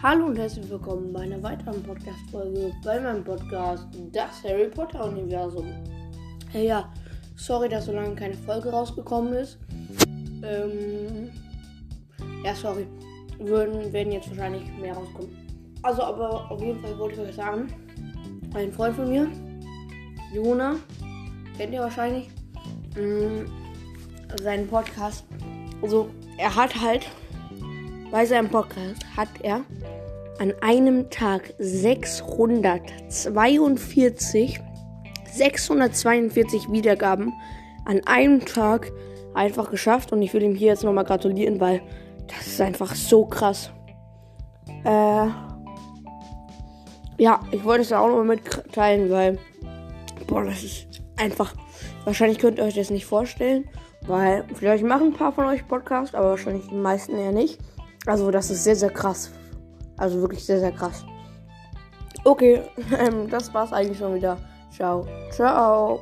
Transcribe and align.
Hallo 0.00 0.26
und 0.26 0.38
herzlich 0.38 0.70
willkommen 0.70 1.12
bei 1.12 1.22
einer 1.22 1.42
weiteren 1.42 1.82
Podcast-Folge 1.82 2.70
bei 2.84 3.00
meinem 3.00 3.24
Podcast 3.24 3.84
Das 4.12 4.44
Harry 4.44 4.68
Potter 4.68 5.04
Universum. 5.06 5.66
Äh, 6.54 6.66
ja, 6.68 6.88
sorry, 7.34 7.68
dass 7.68 7.86
so 7.86 7.92
lange 7.92 8.14
keine 8.14 8.34
Folge 8.34 8.70
rausgekommen 8.70 9.32
ist. 9.32 9.58
Ähm, 10.44 11.30
ja, 12.44 12.54
sorry. 12.54 12.86
Würden, 13.40 13.92
werden 13.92 14.12
jetzt 14.12 14.28
wahrscheinlich 14.30 14.62
mehr 14.80 14.94
rauskommen. 14.94 15.36
Also, 15.82 16.04
aber 16.04 16.48
auf 16.48 16.62
jeden 16.62 16.78
Fall 16.78 16.96
wollte 16.96 17.20
ich 17.20 17.30
euch 17.30 17.34
sagen, 17.34 17.66
ein 18.54 18.70
Freund 18.70 18.94
von 18.94 19.08
mir, 19.08 19.26
Jona, 20.32 20.76
kennt 21.56 21.72
ihr 21.74 21.80
wahrscheinlich, 21.80 22.28
mh, 22.96 23.02
mm, 23.04 23.46
seinen 24.44 24.68
Podcast. 24.68 25.24
Also, 25.82 26.08
er 26.36 26.54
hat 26.54 26.80
halt 26.80 27.02
bei 28.10 28.24
seinem 28.24 28.48
Podcast 28.48 29.02
hat 29.18 29.28
er 29.42 29.64
an 30.38 30.54
einem 30.62 31.10
Tag 31.10 31.52
642, 31.58 34.58
642 35.34 36.72
Wiedergaben 36.72 37.34
an 37.84 38.00
einem 38.06 38.42
Tag 38.46 38.90
einfach 39.34 39.70
geschafft. 39.70 40.10
Und 40.12 40.22
ich 40.22 40.32
will 40.32 40.42
ihm 40.42 40.54
hier 40.54 40.68
jetzt 40.68 40.84
nochmal 40.84 41.04
gratulieren, 41.04 41.60
weil 41.60 41.82
das 42.34 42.46
ist 42.46 42.60
einfach 42.62 42.94
so 42.94 43.26
krass. 43.26 43.70
Äh, 44.84 45.26
ja, 47.18 47.40
ich 47.50 47.62
wollte 47.64 47.82
es 47.82 47.90
ja 47.90 48.00
auch 48.00 48.08
nochmal 48.08 48.36
mitteilen, 48.38 49.10
weil, 49.10 49.38
boah, 50.26 50.44
das 50.46 50.62
ist 50.64 50.86
einfach, 51.18 51.54
wahrscheinlich 52.04 52.38
könnt 52.38 52.56
ihr 52.58 52.64
euch 52.64 52.74
das 52.74 52.88
nicht 52.88 53.04
vorstellen, 53.04 53.66
weil 54.06 54.44
vielleicht 54.54 54.84
machen 54.84 55.08
ein 55.08 55.12
paar 55.14 55.32
von 55.32 55.44
euch 55.44 55.68
Podcast, 55.68 56.14
aber 56.14 56.30
wahrscheinlich 56.30 56.68
die 56.68 56.74
meisten 56.74 57.14
eher 57.16 57.32
nicht. 57.32 57.58
Also 58.08 58.30
das 58.30 58.50
ist 58.50 58.64
sehr, 58.64 58.74
sehr 58.76 58.90
krass. 58.90 59.30
Also 59.98 60.20
wirklich 60.22 60.44
sehr, 60.44 60.58
sehr 60.60 60.72
krass. 60.72 61.04
Okay, 62.24 62.62
ähm, 62.98 63.28
das 63.28 63.52
war's 63.52 63.72
eigentlich 63.72 63.98
schon 63.98 64.14
wieder. 64.14 64.38
Ciao. 64.70 65.06
Ciao. 65.30 66.00